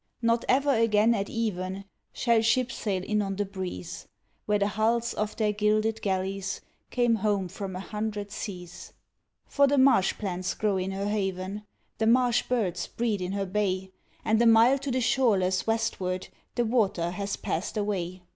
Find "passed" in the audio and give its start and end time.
17.35-17.77